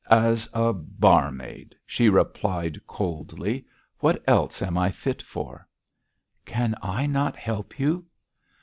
[0.09, 3.67] 'As a barmaid,' she replied coldly.
[3.99, 5.67] 'What else am I fit for?'
[6.43, 8.05] 'Can I not help you?'